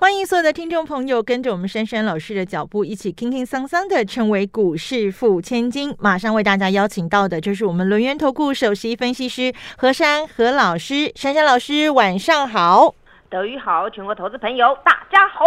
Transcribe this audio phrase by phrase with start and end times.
[0.00, 5.92] 欢迎所有的听众朋友跟着我们珊珊老师的脚步，一起轻轻桑桑的成为股市富千金。
[5.98, 12.94] 马上为大家邀请到的就是我们轮源投顾首席分析师何珊何老师，珊珊老师晚上好，
[13.28, 15.44] 德语好，全国投资朋友大家好。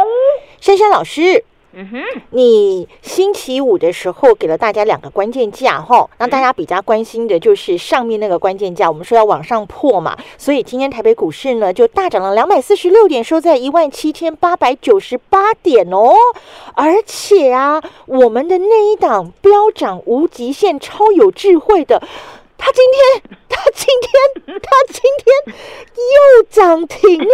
[0.60, 1.46] 珊珊老师。
[1.74, 16.14] 嗯哼，你星期五的时候给了大家两个关键价哈，让大家比较关心的就是上面那个关键价，我们说要往上破嘛，所以今天台北股市呢就大涨了两百四十六点，收在一万七千八百九十八点哦，
[16.74, 22.02] 而且啊，我们的那一档飙涨无极限、超有智慧的，
[22.58, 25.56] 他今天， 他今天， 他今天
[25.96, 27.34] 又涨停了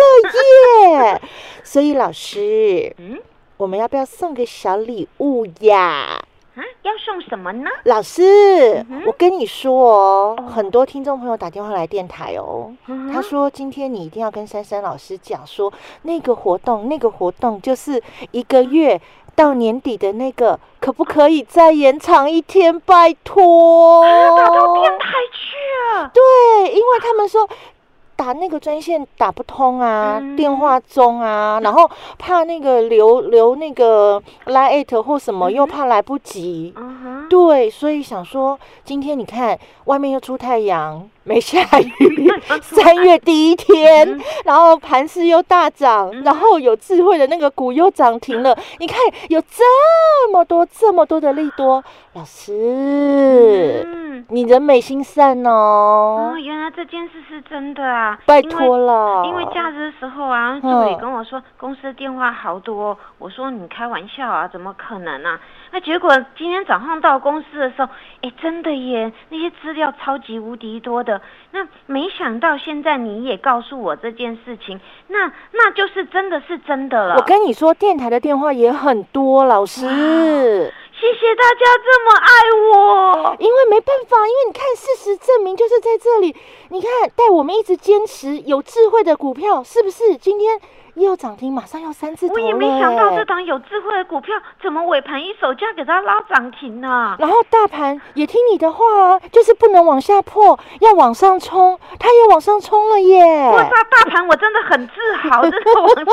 [0.93, 1.21] 耶！
[1.63, 3.17] 所以老师，嗯
[3.57, 6.21] 我们要不要送个小礼物呀？
[6.55, 7.69] 啊，要送什么呢？
[7.85, 15.71] 老师，嗯我跟你说哦，哦很多听众朋友打电话来电台哦，嗯他说今天你一定要跟珊珊老师讲说，
[16.03, 18.99] 那个活动，那个活动就是一个月
[19.35, 22.79] 到年底的那个，可不可以再延长一天？
[22.79, 24.03] 拜托。
[24.37, 26.11] 打到电台去啊。
[26.13, 27.47] 对，因为他们说。
[28.17, 30.35] 打那个专线打不通啊，嗯。
[30.35, 36.73] 电话中啊， 然后怕那个留留那个 line 或什么，又怕来不及。
[36.75, 42.31] 嗯，对，所以想说，今天你看外面又出太阳，没下雨，
[42.63, 48.57] 三月第一天，嗯然后盘势又大涨，然后有智慧的那个股又涨停了。
[48.79, 48.97] 你看
[49.27, 51.83] 有这么多这么多的利多，
[52.13, 58.17] 老师，嗯，你人美心善哦哦，，原来这件事是真的啊！
[58.25, 65.39] 拜托了，因为假日的时候啊，助理跟我说公司电话好多，我说你开玩笑啊，怎么可能啊？
[65.71, 67.89] 那结果今天早上到公司的时候，
[68.21, 71.16] 哎，真的耶，那些资料超级无敌多的。
[71.51, 77.15] 那没想到现在你也告诉我这件事情，那那就是真的是真的了。
[77.15, 79.81] 我跟你说，电台的电话也很多，老师。
[80.99, 82.29] 谢谢大家这么爱
[82.71, 83.35] 我。
[83.37, 86.35] 因为没办法，因为你看，事实证明就是在这里。
[86.69, 90.17] 你看，带我们一直坚持有智慧的股票，是不是？
[90.17, 90.59] 今天
[91.03, 92.41] 又涨停，马上要三字头了。
[92.41, 103.23] 我也没想到这档有智慧的股票怎么尾盘一手价给它拉涨停呢、然后大盘也听你的话啊，就是不能往下破，要往上冲，它也往上冲了耶。
[103.51, 104.93] 哇塞，大盘我真的很自
[105.29, 106.05] 豪， 真的往上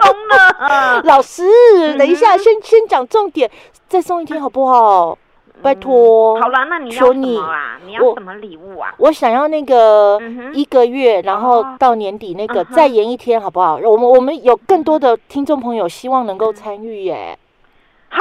[0.00, 1.02] 冲了。
[1.04, 1.44] 老师，
[1.96, 3.50] 等一下，嗯先先讲重点，
[3.88, 5.18] 再送一天好不好？
[5.60, 6.40] 拜托。
[6.40, 7.78] 好啦，那你要什么啊？
[7.84, 8.94] 你我要什么礼物啊？
[8.98, 10.18] 我想要那个
[10.52, 13.76] 一个月，然后哦到年底那个嗯再延一天，好不好？
[13.76, 17.38] 我们我们有更多的听众朋友希望能够参与耶。
[18.08, 18.20] 好，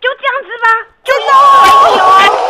[0.00, 0.66] 就这样子吧，
[1.04, 2.47] 就一次而已哦，一次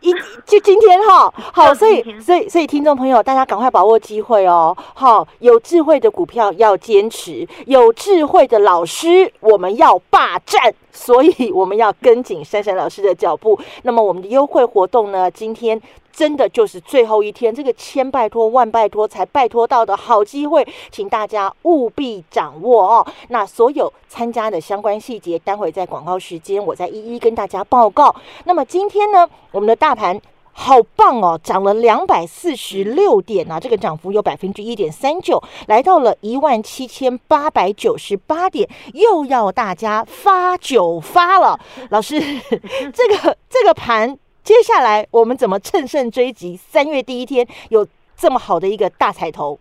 [0.00, 0.12] 一
[0.44, 4.76] 就今天哈， 好，所以所以所以听众朋友，大家赶快把握机会哦。
[4.94, 13.58] 好，有智慧的股票要坚持，有智慧的老师我们要霸占，所以我们要跟紧珊珊老师的脚步。
[13.82, 15.80] 那么我们的优惠活动呢，今天。
[16.18, 23.06] 真的就是最后一天，这个千拜托万拜托才拜托到的好机会，请大家务必掌握哦。
[23.28, 28.12] 那所有参加的相关细节，待会在广告时间我再一一跟大家报告。
[28.46, 30.20] 那么今天呢，我们的大盘。
[30.60, 41.60] 好棒哦，涨了两百四十六点啊，这个涨幅有百分之一点三九，来到了一万七千八百九十八点，又要大家发酒发了。
[41.90, 42.18] 老师，
[42.92, 46.56] 这个这个盘，接下来我们怎么乘胜追击？
[46.56, 47.86] 三月第一天有
[48.16, 49.60] 这么好的一个大彩头，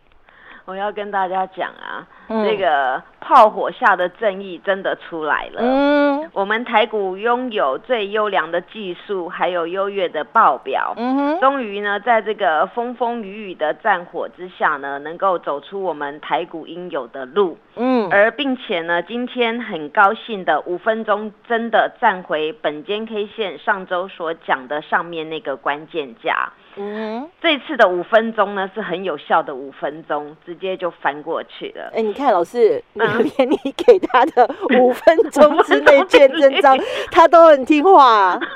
[0.64, 5.62] 我要跟大家讲啊，这个炮火下的正义真的出来了。
[5.62, 10.94] 嗯我们台股拥有最优良的技术，还有优越的报表。
[10.98, 17.58] 嗯哼，终于呢，在这个风风雨雨的战火之下呢，能够走出我们台股应有的路。
[17.76, 26.52] 嗯而并且呢，今天很高兴的五分钟真的站回本间 K 线上周所讲的上面那个关键价。
[26.80, 31.92] 嗯，这次的五分钟呢是很有效的五分钟，直接就翻过去了。
[31.96, 34.50] 哎，你看老师，你嗯连你给他的
[34.80, 36.78] 五 分钟之内见真章，
[37.12, 38.38] 他都很听话。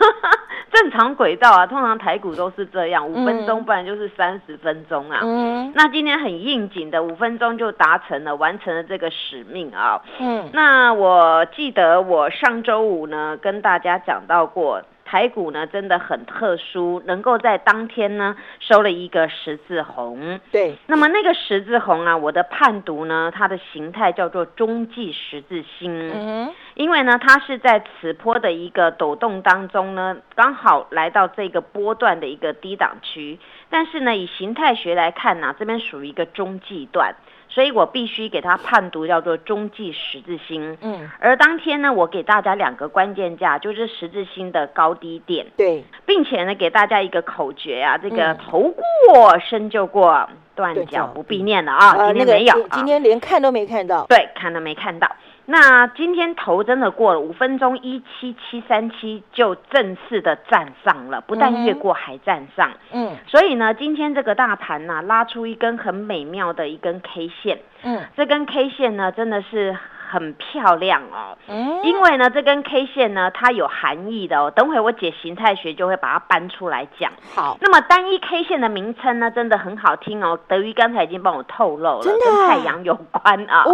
[0.74, 5.20] 正常轨道啊，通常台股都是这样，五分嗯钟，不然就是三十分钟啊。
[5.22, 10.02] 嗯那今天很应景的五分钟就达成了，完成了这个使命啊。
[10.20, 14.82] 嗯那我记得我上周五呢跟大家讲到过，
[15.12, 20.40] 台股呢真的很特殊，能够在当天呢收了一个十字红。
[20.54, 26.10] 对，那么那个十字红啊，我的判读呢，它的形态叫做中继十字星。
[26.14, 33.38] 嗯因为呢，它是在此波的一个抖动当中呢，刚好来到这个波段的一个低档区，
[33.70, 37.14] 但是呢，以形态学来看呢、这边属于一个中继段，
[37.54, 40.78] 所以我必须给它判读叫做中继十字星。
[40.82, 48.74] 嗯，而当天呢，我给大家两个关键价，就是十字星的高低点，对，并且呢，给大家一个口诀啊，这个嗯头
[49.06, 54.06] 过身就过，断断脚脚不必念了啊，呃，今天没有，今天连看都没看到。
[54.08, 55.08] 对，看都没看到。
[55.46, 62.72] 那今天头真的过了五分钟一七七三七就正式的站上了，不但越过还站上。
[62.92, 63.18] 嗯。
[63.28, 68.02] 所以呢，今天这个大盘呢、拉出一根很美妙的一根 K 线，嗯。
[68.16, 69.78] 这根 K 线呢真的是
[70.12, 71.38] 很漂亮哦。
[71.48, 74.52] 嗯，因为呢，这根 K 线呢，它有含义的哦。
[74.52, 77.12] 等会我解形态学就会把它搬出来讲。
[77.34, 80.38] 好，那么单一 K 线的名称呢，真的很好听哦。
[80.48, 83.64] 德瑜刚才已经帮我透露了，跟太阳有关啊。
[83.66, 83.74] 哦，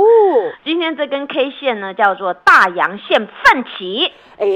[0.63, 4.13] 今天这根 K 线呢，叫做大阳线奋起。
[4.39, 4.47] 哎，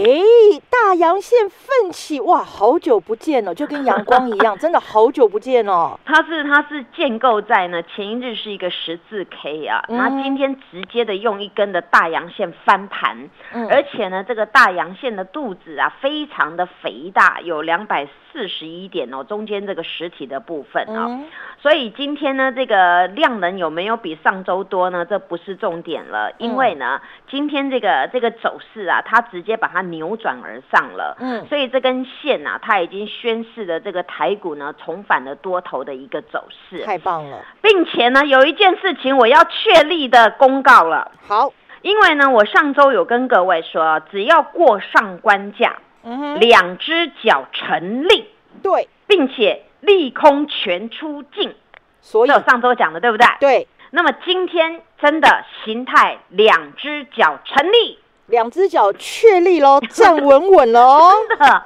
[0.69, 5.99] 大阳线奋起，哇，好久不见了，就跟阳光一样，真的好久不见哦。
[6.05, 21.25] 它是它是建构在呢前一日是一个十字 K 啊，嗯那、今天直接的用一根的大阳线翻盘，嗯而且呢这个大阳线的肚子啊非常的肥大，有两百四十一点哦，中间这个实体的部分哦，嗯
[21.59, 25.05] 所以今天呢这个量能有没有比上周多呢？
[25.05, 26.99] 这不是重点了，因为呢、
[27.29, 31.45] 今天这个这个走势啊，它直接把它扭转而上了，嗯。
[31.47, 48.27] 所以这根线啊，它已经宣示了这个台股呢重返了多头的一个走势，太棒了，并且呢，有一件事情我要确立的公告了，好，因为呢，我上周有跟各位说，只要过上关价，嗯哼，两只脚成立，
[48.62, 51.56] 对，并且利空全出尽，
[52.01, 52.29] 所以。
[52.29, 53.27] 上周讲的对不对？
[53.39, 58.00] 对，那么今天真的形态两只脚成立，
[58.31, 61.11] 两只脚确立喽，站稳稳喽。
[61.29, 61.63] 真的，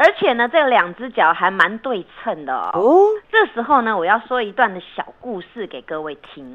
[0.00, 2.70] 而且呢，这两只脚还蛮对称的哦。
[2.72, 6.54] 哦，这时候呢，我要说一段的小故事给各位听。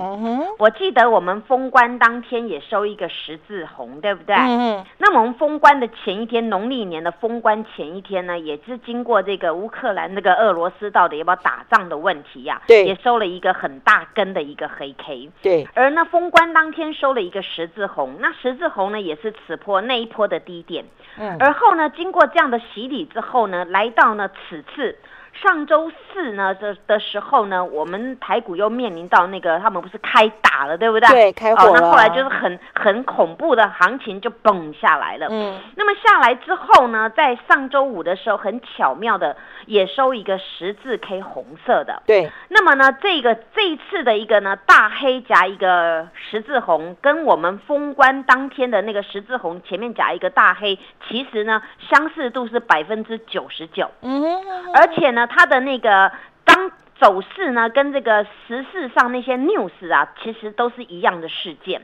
[0.58, 4.36] 我记得我们封关当天也收一个十字红，对不对？
[4.36, 15.30] 嗯嗯，那么我们封关的前一天，农历年的封关前一天呢，也是经过这个乌克兰那个俄罗斯到底要不要打仗的问题呀、对也收了一个很大根的一个黑 K。
[15.44, 20.84] 对，而呢，封关当天收了一个十字红，那十字红呢也是此波那一波的低点。
[21.20, 24.98] 嗯，而后呢，经过这样的洗礼之后后呢，来到呢此次
[25.42, 31.10] 上周四呢的的时候呢，我们台股又面临到那个他们不是开打了，对不对？
[31.10, 35.28] 对开火哦，那后来就是很很恐怖的行情就崩下来了。
[35.30, 39.36] 嗯，那么下来之后呢，在上周五的时候，很巧妙的
[39.66, 42.02] 也收一个十字 K 红色的。
[42.06, 56.12] 对，那么呢，这个这一次的一个呢大黑夹一个十字红，跟我们封关当天的那个十字红前面夹一个大黑，其实呢相似度是百分之九十九，嗯哼，而且呢它的那个
[56.44, 61.82] 当走势呢跟这个时事上那些 news 啊，其实都是一样的事件。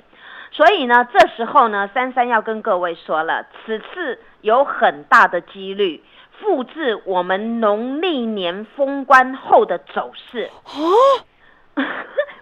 [0.52, 6.04] 所以呢，这时候呢，珊珊要跟各位说了，此次有很大的几率
[6.40, 10.50] 复制我们农历年封关后的走势。
[10.66, 11.84] 哦，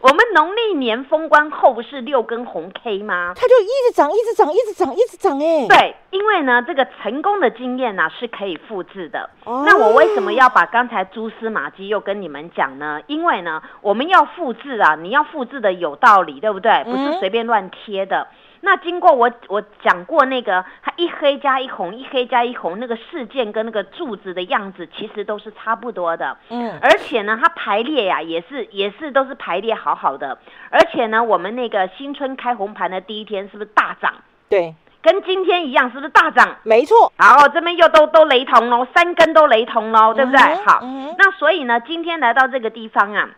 [0.02, 3.34] 我们农历年封关后不是六根红 K 吗？
[3.36, 9.30] 它就一直涨，一直涨，一直涨，一直涨，哎，，对，因为呢，这个成功的经验呢、是可以复制的。
[9.44, 13.02] 哦那我为什么要把刚才蛛丝马迹又跟你们讲呢？
[13.08, 16.82] 因为呢，我们要复制啊，你要复制的有道理，对不对？
[16.86, 18.28] 不嗯是随便乱贴的。
[18.62, 26.38] 那经过我我讲过那个，它一黑加一红，一黑加一红，那个事件跟那个柱子的样子其实都是差不多的。
[26.50, 30.38] 嗯，而且呢，它排列呀、也是也是都是排列好好的。
[30.70, 34.14] 而且呢，我们那个新春开红盘的第一天是不是大涨？
[34.50, 36.58] 对，跟今天一样，是不是大涨？
[36.64, 40.40] 没错，好，这边又都都雷同喽，三根都雷同喽，对不对？
[40.42, 43.30] 嗯好嗯，那所以呢，今天来到这个地方啊，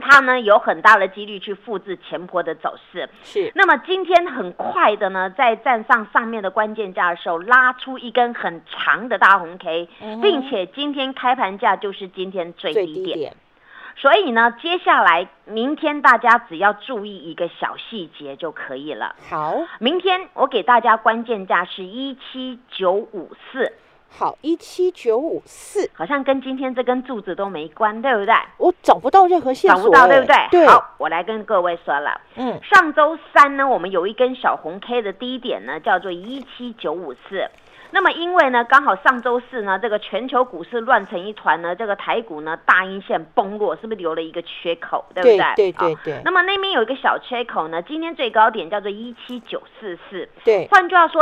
[0.00, 3.08] 它呢有很大的几率去复制前坡的走势。
[3.22, 13.04] 是，那么今天很快的呢，在站上上面的关键价的时候，拉出一根很长的大红 K，、嗯并且今天开盘价就是今天最最低点。
[13.04, 13.36] 低点，
[13.96, 19.14] 所以呢，接下来明天大家只要注意一个小细节就可以了。
[19.28, 23.72] 好，明天我给大家关键价是一七九五四，
[24.10, 28.34] 好，一七九五四，好像跟今天这根柱子都没关，对不对？
[28.58, 30.36] 我找不到任何线索，找不到，哎对不对？
[30.50, 32.20] 对，好，我来跟各位说了。
[32.36, 37.48] 嗯，上周三呢，我们有一根小红 K 的低点呢，叫做一七九五四。
[37.92, 45.54] 那么因为呢，刚好上周四呢，这个全球股市乱成一团呢，这个台股呢大阴线崩落，是不是留了一个缺口，对不对？
[45.56, 46.22] 对对对。
[46.24, 50.28] 那么那边有一个小缺口呢，今天最高点叫做一七九四四。
[50.44, 50.68] 对。
[50.70, 51.20] 换句话说，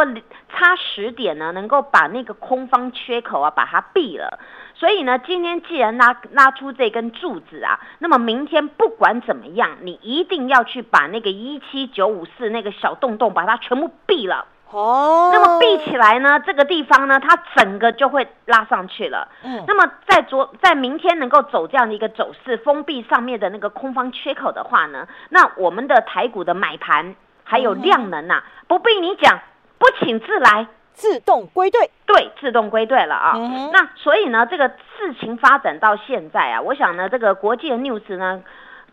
[0.50, 4.38] 差十点呢，能够把那个空方缺口啊把它闭了。
[4.75, 14.46] 所以呢，今天既然拉拉出这根柱子啊，那么明天不管怎么样，你一定要去把那个一七九五四那个小洞洞把它全部闭了。
[14.70, 15.30] 哦。
[15.32, 19.28] 那么闭起来呢，这个地方呢，它整个就会拉上去了。
[19.44, 19.64] 嗯。
[19.66, 29.40] 那么在昨在明天能够走这样的一个走势，封闭上面的那个空方缺口的话呢，那我们的台股的买盘还有量能呐，不必你讲，
[29.78, 30.66] 不请自来。
[30.94, 33.34] 自动归队，对，自动归队了啊。
[33.72, 38.42] 那所以呢，这个事情发展到现在啊，我想呢，这个国际的 news 呢，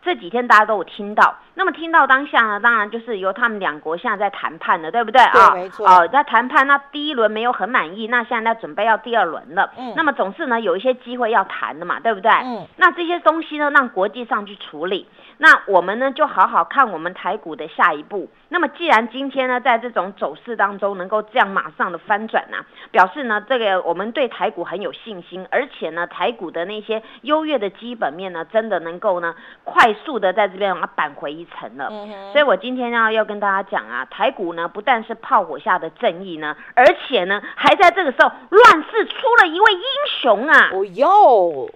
[0.05, 1.35] 这几天大家都有听到。
[1.55, 5.49] 那么听到当下呢，当然就是由他们两国现在在谈判的，对不对啊？
[5.51, 5.87] 对，没错。
[5.87, 9.71] 哦，在谈判，那第一轮没有很满意，那现在准备要第二轮了。
[9.77, 9.93] 嗯。
[9.95, 12.29] 那么总是呢，有一些机会要谈的嘛，对不对？
[12.31, 12.67] 嗯。
[12.77, 15.07] 那这些东西呢，让国际上去处理。
[15.37, 18.29] 那我们呢，就好好看我们台股的下一步。
[18.49, 22.57] 那么，既然今天呢，在这种走势当中能够这样马上的翻转呢，
[22.91, 31.89] 表示呢，这个我们对台股很有信心，而且呢，台股的那些优越的基本面呢，真的能够呢，快速的在这边把它扳回一层了。
[32.31, 39.81] 所以我今天呢，要跟大家讲啊，台股呢，不但是炮火下的正义呢，而且呢，还在这个时候乱世出了一位英
[40.21, 40.69] 雄啊！
[40.73, 41.69] 哦哟，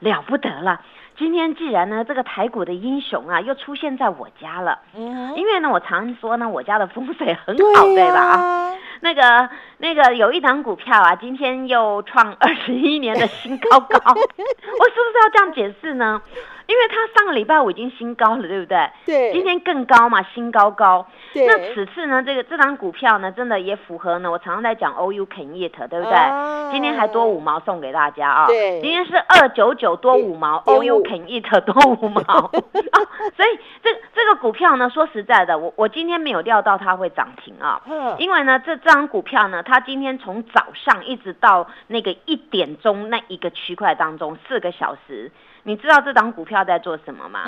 [0.00, 0.80] 了不得了。
[1.16, 4.80] 今天既然呢，这个台股的英雄啊，又出现在我家了。
[4.96, 8.20] 嗯，因为呢，我常说呢，我家的风水很好，对吧？
[8.20, 13.96] 啊，那个那个有一档股票啊，今天又创二十一年的新高高。
[14.10, 16.20] 我是不是要这样解释呢？
[16.66, 18.90] 因为它上个礼拜我已经新高了，对不对？
[19.04, 19.32] 对。
[19.32, 21.06] 今天更高嘛，新高高。
[21.32, 21.46] 对。
[21.46, 24.30] 那此次呢，这个这张股票呢，真的也符合呢。
[24.30, 26.72] 我常常在讲 O U Can Eat，对不对？
[26.72, 28.46] 今天还多五毛送给大家啊。
[28.46, 28.80] 对。
[28.80, 32.22] 今天是二九九多五毛，O U Can Eat 多五毛。
[33.36, 37.82] 所以这这个股票呢，说实在的，我我今天没有料到它会涨停啊。
[37.86, 38.16] 嗯。
[38.18, 45.30] 因为呢，这这张股票呢，它今天从早上一直到那个一点钟那一个区块当中，四个小时。
[45.64, 47.44] 你知道这张股票在做什么吗？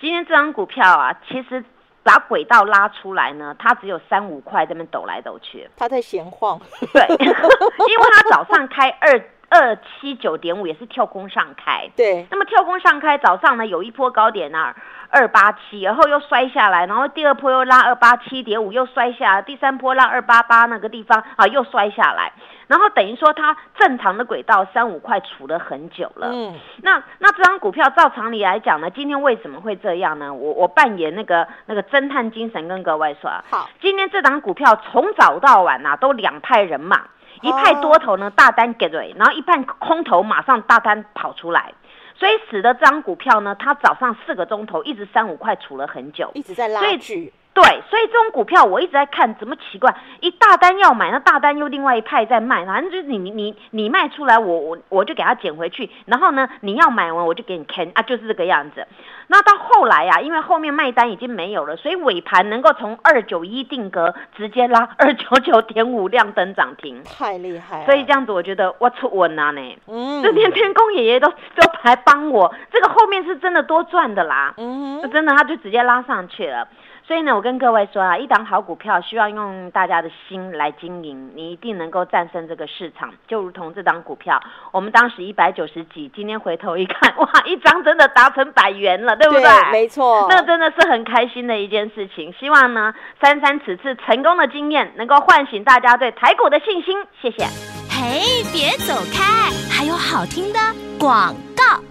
[0.00, 1.62] 今天这张股票啊，其实
[2.02, 6.58] 把轨道拉出来呢，它只有三五块这边抖来抖去，它在闲晃。
[6.92, 11.88] 对， 因为它早上开二二七九点五，也是跳空上开。
[11.94, 14.74] 对，那么跳空上开，早上呢有一波高点啊。
[15.10, 22.32] 二八七，然后又摔下来，然后第二波又拉二八七点五，又摔下，第三波拉二八八那个地方啊，又摔下来，
[22.68, 26.28] 然后等于说它正常的轨道三五块处了很久了。
[26.30, 30.32] 嗯，那那这张股票照常理来讲呢，今天为什么会这样呢？
[30.32, 37.02] 我我扮演那个那个侦探精神跟各位说，好，今天这张股票从早到晚呐，都两派人马，
[37.42, 41.72] 一派多头呢大单给瑞，然后一派空头马上大单跑出来。
[42.20, 47.32] 所以使得这张股票呢，它早上四个钟头一直三五块储了很久，一直在拉锯。
[47.62, 49.94] 对，所以这种股票我一直在看，怎么奇怪？
[50.20, 58.86] 一大单要买，那大单又另外一派在卖，反正就是你你你卖出来，我我我就给他捡回去，然后呢，你要买完我就给你坑啊，就是这个样子。
[59.26, 67.84] 那到后来呀，因为后面卖单已经没有了，所以尾盘能够从二九一定格直接拉二九九点五亮灯涨停，太厉害。
[67.84, 69.78] 所以这样子，我觉得我出稳了呢。
[69.86, 74.54] 嗯，这天天公爷爷都 都来帮我，这个后面是真的多赚的啦。
[74.56, 76.66] 嗯，真的他就直接拉上去了。
[77.06, 83.12] 所以呢，我跟各位说啊，一档好股票需要用大家的心来经营，你一定能够战胜这个市场。
[83.26, 84.40] 就如同这档股票，
[84.72, 89.70] 我们当时一百九十几，今天回头一看，哇，一张真的达成百元了，对不对？
[89.72, 92.32] 没错，那真的是很开心的一件事情。
[92.38, 96.96] 希望呢，珊珊此次成功的经验能够唤醒大家对台股的信心。
[97.20, 97.44] 谢谢。
[97.90, 100.58] 嘿，别走开，还有好听的
[100.98, 101.89] 广告。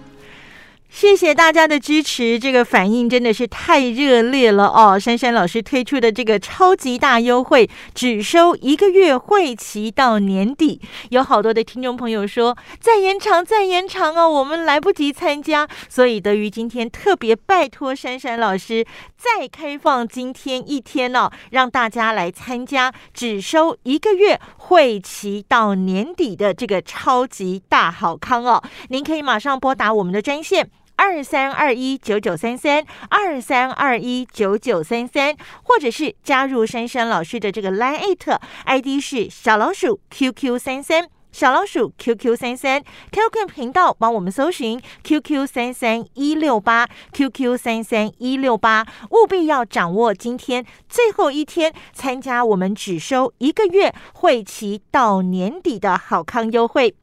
[0.92, 4.98] 谢谢大家的支持，这个反应真的是太热烈了哦！
[4.98, 10.80] 珊珊老师推出的这个超级大优惠，只收一个月会期到年底，
[11.10, 18.84] 有好多的听众朋友说再延长再延长哦，我们来不及参加，所以德于今天特别拜托珊珊老师
[19.16, 28.62] 再开放今天一天哦，让大家来参加，只收一个月会期到年底的这个超级大好康哦！
[28.88, 30.68] 您可以马上拨打我们的专线。
[31.02, 41.08] 二三二一九九三三，二三二一九九三三，或者是加入珊珊老师的这个 Line 艾特 ID 是小老鼠 QQ 三三。
[41.32, 56.94] 小老鼠 QQ 三三 QQ 频道帮我们搜寻 QQ 三三一六八 QQ 三三一六八，务必要掌握今天最后一天参加我们只收一个月会期到年底的好康优惠。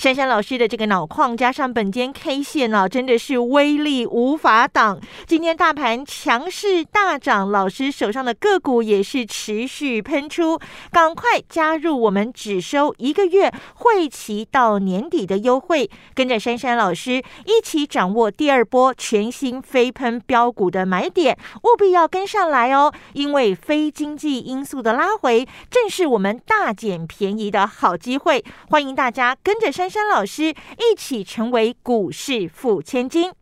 [0.00, 4.98] 珊珊老师的这个脑矿加上本间 K 线啊，真的是威力无法挡。
[5.26, 10.58] 今天大盘强势大涨，老师手上的个股也是持续喷出。
[10.90, 22.90] 赶快加入我们只收一个月会期到年底的优惠，跟着珊珊老师一起掌握第二波全新飞喷标股的买点，务必要跟上来哦！
[23.12, 28.42] 因为非经济因素的拉回，正是我们大捡便宜的好机会。
[28.70, 29.89] 欢迎大家跟着珊。
[29.90, 33.32] 珊老师一起成为股市富千金，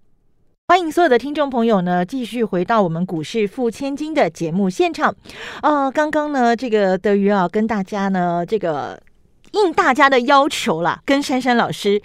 [0.66, 5.14] 欢迎所有的听众朋友呢，继续回到我们股市富千金的节目现场。
[5.60, 8.98] 呃，刚刚呢，这个德瑜啊，跟大家呢，这个
[9.52, 12.00] 应大家的要求啦，跟珊珊老师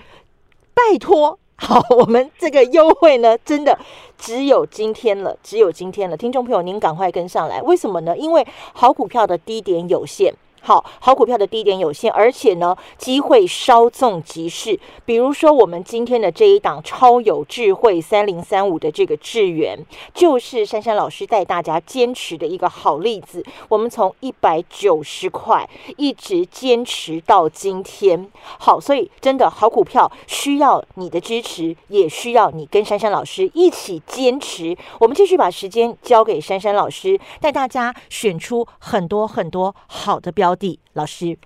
[0.74, 3.80] 拜托，好，我们这个优惠呢，真的
[4.18, 6.18] 只有今天了，只有今天了。
[6.18, 8.18] 听众朋友，您赶快跟上来，为什么呢？
[8.18, 10.34] 因为好股票的低点有限。
[10.66, 14.80] 好好股票的低点有限，而且呢，机会稍纵即逝。
[15.04, 19.78] 比如说，我们今天的这一档超有智慧三零三五的这个智源，
[20.14, 23.44] 就是珊珊老师带大家坚持的一个好例子。
[23.68, 28.32] 我们从一百九十块一直坚持到今天。
[28.42, 34.78] 好，所以真的好股票需要你的支持，也需要你跟珊珊老师一起坚持。
[35.00, 40.53] 我们继续把时间交给珊珊老师，带大家选出很多很多好的标。
[40.94, 41.38] 老师，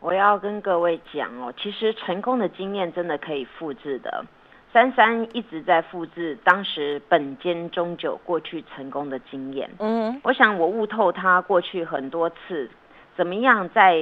[0.00, 4.24] 我要跟各位讲哦，其实成功的经验真的可以复制的。
[4.72, 9.70] 珊珊一直在复制当时本间中久过去成功的经验。
[9.78, 12.68] 嗯，我想我悟透他过去很多次
[13.16, 13.96] 怎么样在。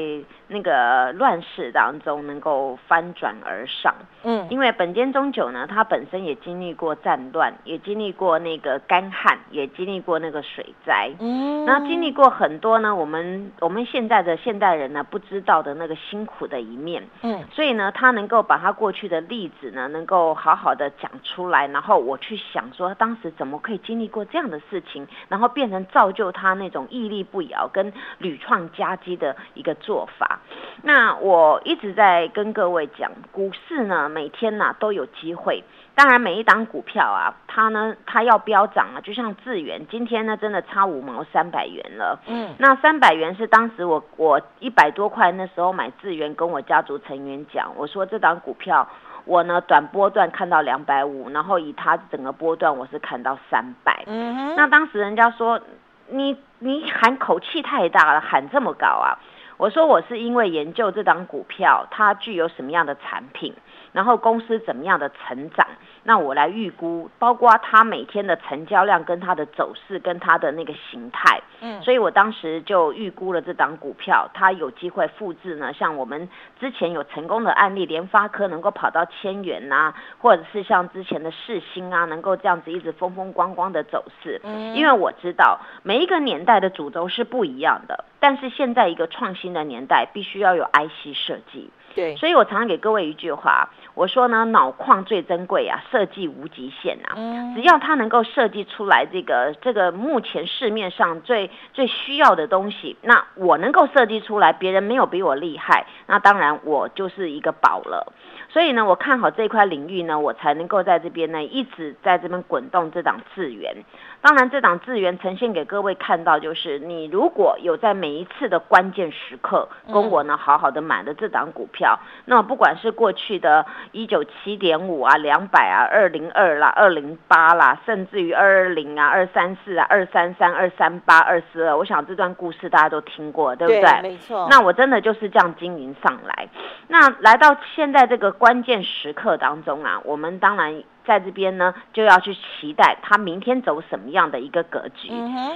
[0.47, 3.95] 那个乱世当中能够翻转而上，
[4.25, 30.41] 嗯，因为本间中久呢，他本身也经历过战乱，也经历过那个干旱，也经历过那个水灾，嗯，那经历过很多呢，我们我们现在的现代人呢不知道的那个辛苦的一面，嗯，所以呢，他能够把他过去的例子呢，能够好好的讲出来，然后我去想说，当时怎么可以经历过这样的事情，然后变成造就他那种屹立不摇跟屡创佳绩的一个做法。
[30.83, 35.63] 那我一直在跟各位讲，股市呢每天呢都有机会。
[35.97, 42.19] 当然每一档股票啊，它呢它要飙涨啊，就像智源，今天呢真的差五毛三百元了。
[42.27, 48.89] 嗯，那三百元是当时我我一百多块那时候买智源，跟我家族成员讲，我说这档股票
[49.25, 54.03] 我呢短波段看到两百五，然后以它整个波段我是看到三百。
[54.09, 55.61] 嗯那当时人家说
[56.09, 59.19] 你你喊口气太大了，喊这么高啊。
[59.57, 63.55] 我说我是因为研究这档股票，它具有什么样的产品，
[63.93, 65.67] 然后公司怎么样的成长。
[66.03, 75.73] 那我来预估，包括它每天的成交量跟它的走势跟它的那个形态，嗯，所以我当时就预估了这档股票，它有机会复制呢。
[75.73, 76.29] 像我们
[76.61, 84.41] 之前有成功的案例，联发科能够跑到千元呐，或者是像之前的世星啊，能够这样子一直风风光光的走势。
[84.45, 91.69] 嗯，因为我知道每一个年代的主轴是不一样的，但是现在一个创新的年代，必须要有 IC 设计。
[91.95, 97.15] 对，所以我常常给各位一句话，我说呢，脑矿最珍贵啊，设计无极限啊，
[97.55, 108.13] 只要它能够设计出来这个这个目前市面上最最需要的东西，那我能够设计出来，别人没有比我厉害，那当然我就是一个宝了。
[108.49, 113.75] 所以呢，我看好这块领域呢，我才能够在这边呢一直在这边滚动这档资源。
[114.21, 121.84] 当然，这档资源呈现给各位看到，就是你如果有在每一次的关键时刻跟我呢好好的买了这档股票，
[122.27, 134.03] 那么不管是过去的一九七点五啊、两百啊、二零二啦、二零八啦，甚至于二二零啊、二三四啊、二三三、二三八、二四二，我想这段故事大家都听过，对不对？
[134.03, 134.47] 没错。
[134.51, 136.49] 那我真的就是这样经营上来。
[136.89, 140.83] 那来到现在这个关键时刻当中啊，我们当然。
[141.07, 145.11] 在这边呢，就要去期待它明天走什么样的一个格局。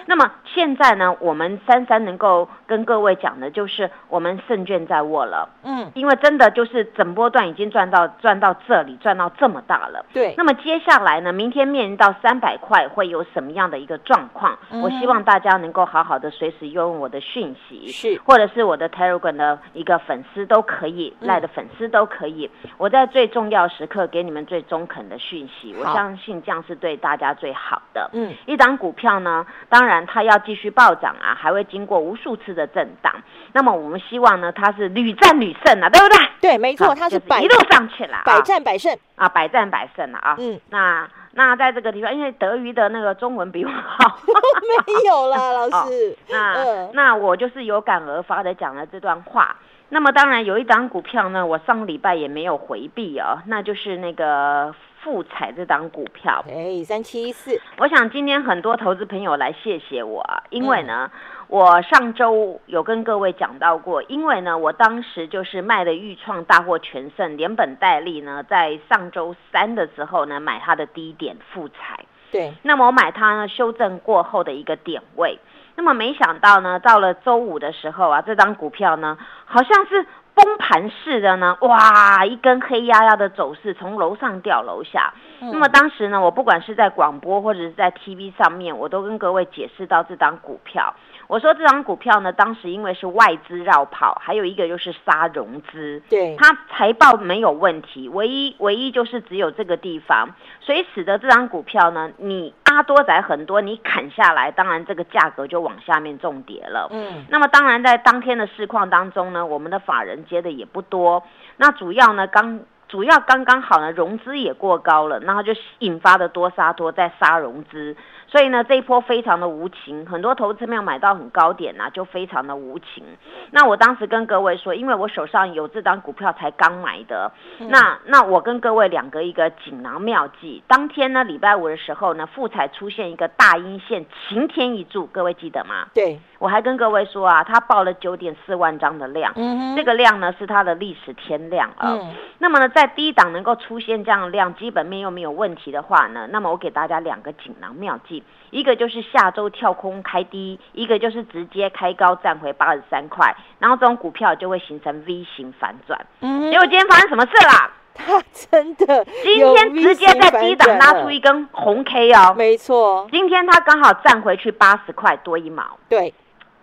[0.06, 5.48] 那么现在呢，我们三三能够跟各位讲的，就是我们胜券在握了。
[5.64, 10.04] 嗯，因为真的就是整波段已经赚到赚到这里，赚到这么大了。
[10.12, 10.34] 对。
[10.36, 14.58] 那么接下来呢，明天面临到三百块会有什么样的一个状况？
[14.82, 22.50] 我希望大家能够好好的随时用我的讯息，是，或者是我的 Telegram 的一个粉丝都可以，赖的粉丝都可以。
[22.76, 25.37] 我在最重要时刻给你们最中肯的讯。
[25.38, 28.10] 讯息，我相信这样是对大家最好的。
[28.12, 33.14] 嗯，一档股票呢，当然它要继续暴涨啊，还会经过无数次的震荡。
[33.52, 36.28] 那么我们希望呢，它是屡战屡胜啊，对不对？
[36.40, 38.98] 对，没错，它是百就是一路上去了啊，百战百胜。
[39.16, 40.34] 啊，百战百胜了啊。
[40.38, 46.16] 嗯，那那在这个地方，因为德瑜的那个中文比我好， 没有啦， 老师。
[46.28, 49.56] 那、嗯那我就是有感而发的讲了这段话。
[49.90, 56.44] 那么当然有一档股票呢，我上个礼拜也没有回避哦，那就是那个富彩这档股票。
[56.48, 72.04] 哎，三七一四，我想今天很多投资朋友来谢谢我啊，因为呢，嗯我上周有跟各位讲到过，因为呢，我当时就是卖的豫创大获全胜，连本带利呢，在上周三的时候呢，买它的低点富彩。
[72.30, 75.38] 对，那么我买它呢，修正过后的一个点位。
[75.78, 85.14] 那么没想到呢，到了周五的时候啊，这张股票呢，好像是崩盘式的呢，哇，一根黑压压的走势，从楼上掉楼下。
[85.40, 90.92] 嗯那么当时呢，我不管是在广播或者是在 TV 上面，我都跟各位解释到这张股票。
[91.28, 106.88] 我说这张股票呢，当时因为是外资绕跑，还有一个就是杀融资，对，它财报没有问题，唯一唯一就是只有这个地方，所以使得这张股票呢，你阿多仔很多，你砍下来，当然这个价格就往下面重跌了。
[106.90, 111.22] 嗯，那么当然在当天的市况当中呢，我们的法人接的也不多，
[111.58, 112.60] 那主要呢刚。
[112.88, 117.94] 主要刚刚好呢，融资也过高了，然后就引发的多杀多，再杀融资，
[118.30, 123.02] 所以呢这一波非常的无情，很多投资朋友买到很高点呐、就非常的无情。
[123.50, 127.32] 那我当时跟各位说，因为我手上有这张股票才刚买的，
[127.70, 130.62] 那那我跟各位两个一个锦囊妙计。
[130.68, 135.86] 当天呢礼拜五的时候呢，富彩出现一个大阴线，晴天一柱，各位记得吗？
[135.94, 139.32] 对，我还跟各位说啊，它报了九点四万张的量，
[139.74, 141.96] 这个量呢是它的历史天量啊。
[141.98, 148.17] 嗯，那么呢，在低档能够出现这样的量，基本面又没有问题的话呢，那么我给大家两个锦囊妙计，
[148.50, 156.06] 一个就是下周跳空开低，一个就是直接开高站回八十三块，然后这种股票就会形成 V 型反转。
[156.20, 157.70] 嗯结果今天发生什么事啦？
[158.00, 165.76] 它真的今天直接在低档拉出一根红 K 哦，没错，今天它刚好站回去八十块多一毛。
[165.88, 166.14] 对，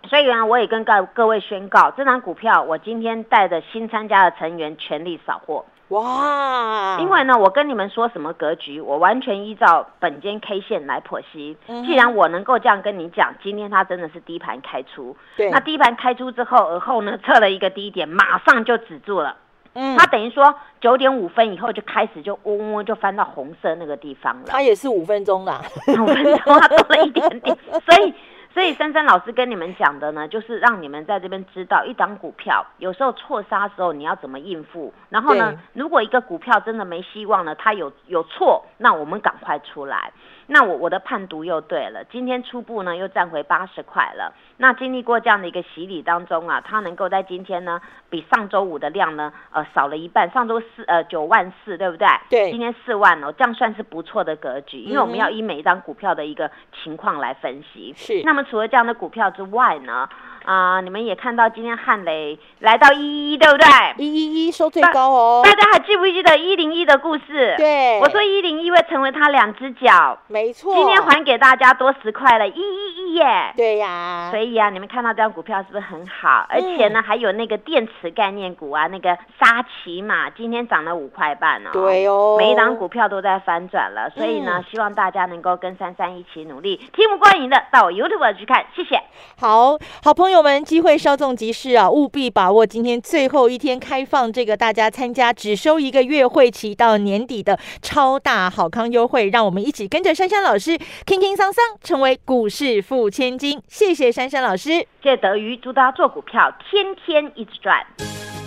[0.08, 5.66] 所以呢，我也跟各各位宣告，这张股票我今天带着新参加的成员全力扫货。
[5.88, 11.56] 哇，因为呢，我跟你们说什么格局，我完全依照本间 K 线来剖析。
[11.68, 19.36] 嗯既然我能够这样跟你讲，今天它真的是低盘开出，对，那低盘开出之后，而后呢测了一个低点，马上就止住了。
[19.74, 24.46] 嗯它等于说九点五分以后就开始就嗡嗡就翻到红色那个地方了。
[24.48, 25.62] 它也是五分钟啦，
[26.00, 28.12] 五分钟它多了一点点，所以。
[28.56, 34.94] 所以珊珊老师跟你们讲的呢，就是让你们在这边知道，一档股票有时候错杀的时候你要怎么应付。
[35.10, 40.10] 然后呢，如果一个股票真的没希望了，它有有错，那我们赶快出来。
[40.48, 44.32] 那我我的判读又对了，今天初步呢又站回八十块了。
[44.58, 50.30] 那经历过这样的一个洗礼当中啊，它能够在今天呢，比上周五的量呢，呃少了一半。
[50.30, 52.06] 上周四呃九万四，对不对？
[52.30, 56.50] 对今天四万哦，这样算是不错的格局，因为我们要依每一张股票的一个
[56.82, 57.92] 情况来分析。
[57.96, 60.08] 是那么除了这样的股票之外呢，
[60.46, 63.66] 啊、你们也看到今天汉雷来到一一，对不对？
[63.98, 73.52] 一一一收最高哦，大家还记不记得一零一的故事？，对，我说一零一会成为他两只脚，没错，今天还给大家多十块了，一一一耶！
[73.56, 76.46] 对呀，所以啊，你们看到这张股票是不是很好？
[76.48, 81.70] 而且嗯呢，还有那个电池概念股啊，那个沙琪玛今天涨了五块半哦。
[81.72, 86.76] 对哦，每一档股票都在翻转了，所以呢，嗯希望大家能够跟珊珊一起努力。
[86.92, 89.02] 听不过瘾的，到我 YouTube 去看，谢谢。
[89.40, 103.60] 好好朋友们，机会稍纵即逝啊，务必把握今天最后一天开放这个大家参加只收一个月会期到年底的超大好康优惠，让我们一起跟着珊珊老师轻轻桑桑成为股市富千金。
[103.68, 104.70] 谢谢珊珊老师。
[105.02, 107.84] 谢谢德瑜，祝大家做股票天天一直赚。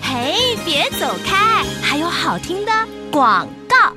[0.02, 2.72] 嘿，别走开，还有好听的
[3.12, 3.94] 广告。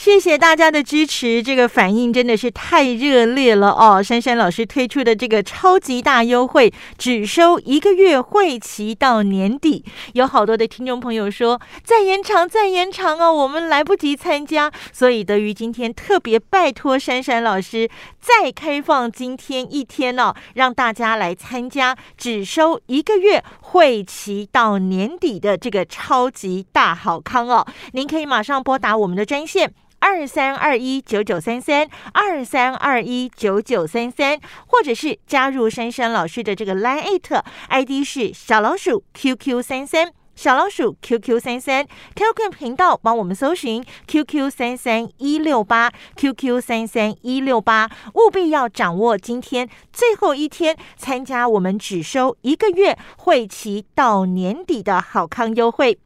[0.00, 4.02] 谢谢大家的支持，这个反应真的是太热烈了哦！
[4.02, 9.84] 珊珊老师推出的这个超级大优惠，只收一个月会期到年底，
[10.14, 17.86] 有好多的听众朋友说再延长再延长哦，我们来不及参加，所以德瑜今天特别拜托珊珊老师
[18.18, 27.66] 再开放今天一天哦，让大家来参加，只收一个月会期到年底的这个超级大好康哦！
[27.92, 29.70] 您可以马上拨打我们的专线。
[30.00, 37.20] 二三二一九九三三，二三二一九九三三，或者是加入珊珊老师的这个 Line
[37.68, 40.12] ID 是小老鼠 QQ 三三。
[40.36, 55.98] 小老鼠 QQ 三三 QQ 频道帮我们搜寻 QQ 三三一六八 QQ 三三一六八，务必要掌握今天最后一天参加我们只收一个月会期到年底的好康优惠。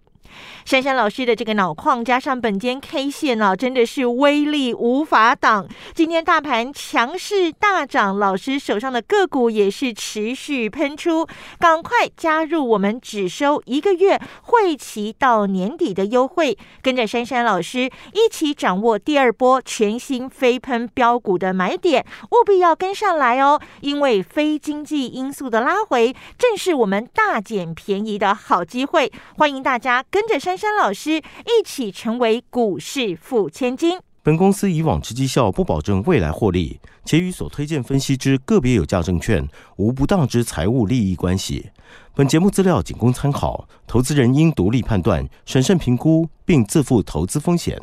[0.64, 5.68] 珊珊老师的这个脑矿加上本间 K 线呢，真的是威力无法挡。
[5.92, 11.26] 今天大盘强势大涨，老师手上的个股也是持续喷出。
[11.58, 23.60] 赶快加入我们只收一个月会期到年底的优惠，跟着珊珊老师一起掌握第二波全新飞喷标股的买点，务必要跟上来哦！
[23.82, 29.12] 因为非经济因素的拉回，正是我们大捡便宜的好机会。
[29.36, 33.98] 欢迎大家跟着珊珊老师一起成为股市富千金。
[34.22, 41.70] 本公司以往之绩效不保证未来获利，且与所推荐分析之个别有价证券无不当之财务利益关系。
[42.14, 47.78] 本节目资料仅供参考，投资人应独立判断、审慎评估，并自负投资风险。